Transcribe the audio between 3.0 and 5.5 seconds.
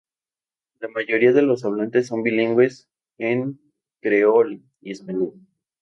en creole y español.